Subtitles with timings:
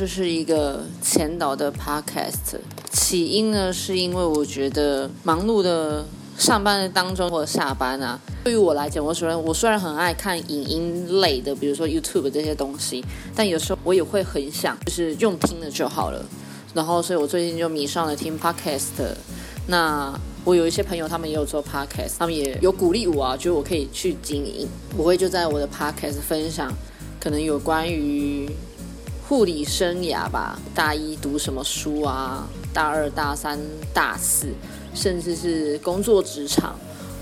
[0.00, 2.58] 这是一个前导的 podcast。
[2.90, 6.06] 起因呢，是因为我觉得忙碌的
[6.38, 13.04] 上班的当中或者下班啊，对于我来讲，我虽然我虽然很爱看影音类的，比如说 YouTube 这些东西，
[13.36, 16.24] 但有时候我也会很想就是用听的就好了。
[16.72, 19.04] 然后，所以我最近就迷上了听 podcast。
[19.66, 24.66] 那我有一些朋友，他们也有做 podcast，他们也有鼓励我啊，觉得我可以去经营。
[24.96, 26.72] 我会就在我的 podcast 分享，
[27.20, 28.48] 可能有关于
[29.30, 33.56] 护理生涯吧，大一读什么书啊，大二、大三、
[33.94, 34.48] 大四，
[34.92, 36.76] 甚至是工作职场，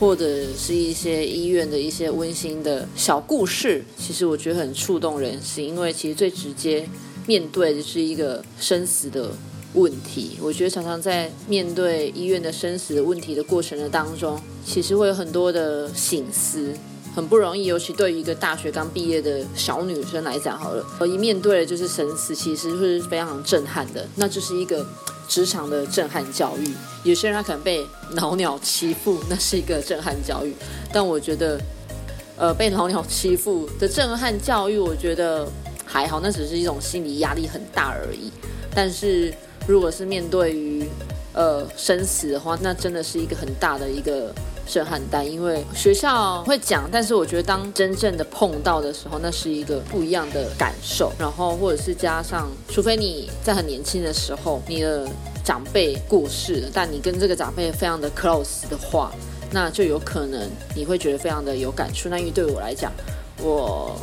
[0.00, 0.26] 或者
[0.58, 3.84] 是一些医院的一些温馨的小故事。
[3.96, 6.88] 其实我觉得很触动人心，因为其实最直接
[7.24, 9.30] 面对的是一个生死的。
[9.74, 16.74] 问题，我觉得常常在面对医院的生死问题的过程的当中，其实会有很多的醒思，
[17.14, 17.64] 很不容易。
[17.64, 24.06] 尤其对于一个大学刚毕业的小女生来讲，好了，而一面对的就是生死，其实是非常震撼的。
[24.16, 24.84] 那就是一个
[25.28, 26.74] 职场的震撼教育。
[27.04, 30.54] 有些人他可能被老鸟欺负，那是一个震撼教育。
[30.92, 31.60] 但我觉得，
[32.36, 35.48] 呃，被老鸟欺负的震撼教育，我觉得
[35.84, 38.30] 还好，那只是一种心理压力很大而已。
[38.74, 39.32] 但是。
[39.64, 40.84] 如果是面对于
[41.34, 44.34] 呃生死的话，那真的是一个很大的一个
[44.66, 51.12] 震撼弹，因为学校会讲，但是我觉得当真正的碰到的时候，那是一个不一样的感受。
[51.18, 55.08] 然后或者是加上，除非你在很年轻的时候，你的
[55.44, 59.12] 长辈过世了，但你跟这个长辈非常的 close 的话，
[59.50, 62.08] 那就有可能你会觉得非常的有感触。
[62.08, 62.92] 那因为对我来讲，
[63.42, 63.96] 我。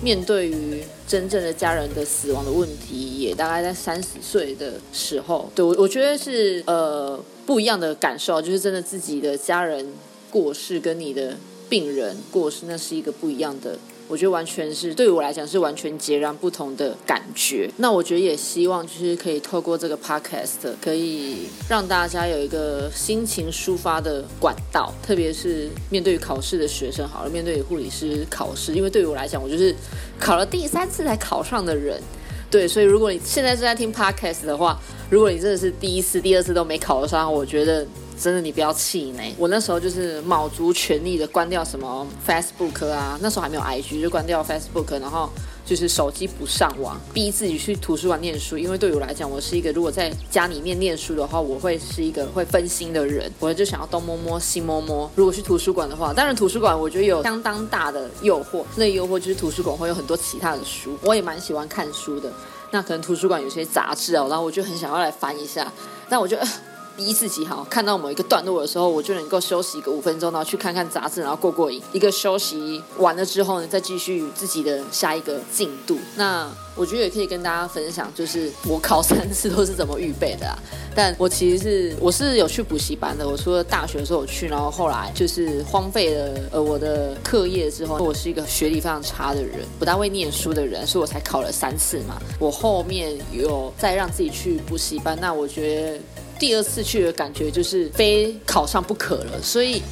[0.00, 9.94] 面对于真正的家人的死亡的问题，也大概在三十岁的时候，对我我觉得是呃不一样的感受，就是真的自己的家人
[10.30, 11.34] 过世跟你的
[11.70, 13.78] 病人过世，那是一个不一样的。
[14.08, 17.70] 我觉得完全是对于我来讲是完全截然不同的感觉。
[17.76, 29.74] 那我觉得也希望就是可以透过这个 podcast，可以让大家有一个心情抒发的管道，特别是面对考试的学生，好了，面对护理师考试，因为对于我来讲，我就是
[30.18, 32.00] 考了第三次才考上的人。
[32.50, 34.80] 对，所以如果你现在正在听 podcast 的话，
[35.10, 37.86] 如果你真的是第一次、第二次都没考得上，我觉得。
[38.20, 39.34] 真的，你不要气馁。
[39.38, 45.30] 我那时候就是卯足全力的关掉什么 Facebook 啊，那时候还没有 IG，就关掉 Facebook，然后
[45.64, 48.58] 就是手机不上网，逼自己去图书馆念书。
[48.58, 55.10] 因为对我来讲，我是一个如果在家里面念书的话，我会是一个会分心的人，我就想要东摸摸西摸摸。
[55.14, 62.32] 如果去图书馆的话，当然图书馆我觉得有相当大的诱惑，那诱惑就是图书馆会有很多其他的书，我也蛮喜欢看书的。
[62.70, 65.72] 那可能图书馆有些杂志哦，然后我就很想要来翻一下，
[66.08, 66.36] 但我就。
[66.98, 71.80] 逼自己哈，看到某一个段落的时候，我就能够休息一个五分钟，然后去看看杂志，然后过过瘾。
[71.92, 75.96] 一个休息完了之后呢，再继续自己的下一个进度。
[76.16, 80.58] 那我觉得也可以跟大家分享，就是我考三次都是怎么预备的啊。
[80.92, 92.20] 但我其实是我是有去补习班的，我除了大学的时候有去，然后后来就是荒废了呃我的课业之后，我是一个学历非常差的人，不大会念书的人，所以我才考了三次嘛。
[92.40, 96.00] 我后面有再让自己去补习班，那我觉得。
[96.38, 99.82] 第二次去的感觉就是非考上不可了，所以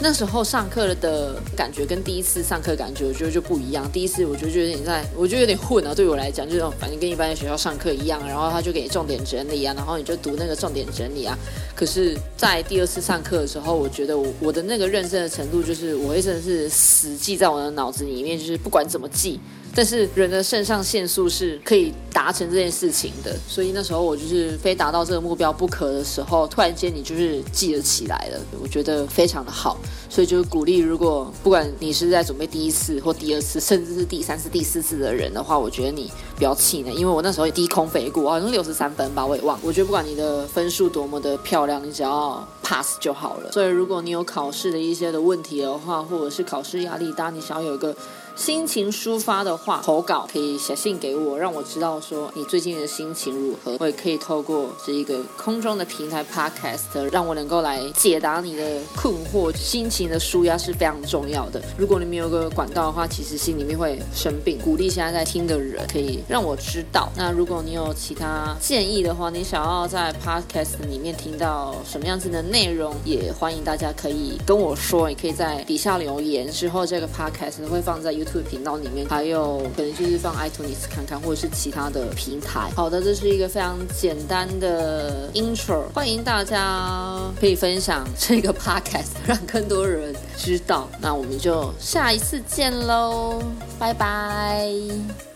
[0.00, 3.90] 那时候上课的感觉跟第一次上课感觉，我觉得就不一样。
[3.92, 5.94] 第一次我觉得有点在，我觉得有点混啊。
[5.94, 11.38] 对我来讲，就是反正跟一般的学校上课一样，然后他就给你重点整理啊，然后你就读那个重点整理啊。
[11.76, 19.40] 可是，在第二次上课的时候，我觉得我我的那个认真的程度，就是我会真的是死记在我的脑子里面，就是不管怎么记。
[19.74, 29.76] 但是人的肾上腺素是可以达成这件事情的，所以那时候我就是非达到这个目标不可的时候，突然间你就是记得起来了，我觉得非常的好，
[30.08, 39.58] 所以就是鼓励，如果不管你是在准备第一次或第二次，甚至是第三次、第四次的人的话，我觉得你不要气馁，因为我那时候也低空飞过，好像六十三分吧，我也忘。
[39.62, 43.50] 我觉得不管你的分数多么的漂亮，你只要 pass 就好了。
[43.50, 47.94] 所以如果你有考试的一些的问题的话，或者是考试压力大，你想要有一个。
[48.36, 53.76] 心情抒发的话，投稿可以写信给我，让我知道说你最近的心情如何。
[53.78, 59.54] 我也可以透过这一个空中的平台 podcast，让我能够来解答你的困惑。
[59.56, 61.62] 心情的舒压是非常重要的。
[61.78, 64.58] 如果你没有个管道的话，其实心里面会生病。
[64.58, 67.08] 鼓励现在在听的人，可以让我知道。
[67.16, 75.08] 那如果你有其他建议的话，你想要在 podcast 里面听到什么样子的内容，也欢迎大家可以跟我说。
[75.08, 78.44] 也可以在底下留言，之后这个 podcast 会放在 YouTube。
[78.44, 82.70] 频道里面还有可能就是放 iTunes 看看，或者是其他的平台。
[82.76, 90.88] 好的，这是一个非常简单的 intro，欢迎大家可以分享这个 podcast，让更多人知道。
[91.00, 93.42] 那我们就下一次见喽，
[93.78, 95.33] 拜拜。